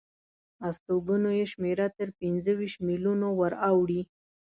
استوګنو 0.67 1.29
یې 1.39 1.45
شمېره 1.51 1.87
تر 1.97 2.09
پنځه 2.19 2.51
ویشت 2.59 2.79
میلیونو 2.87 3.27
وراوړي. 3.39 4.01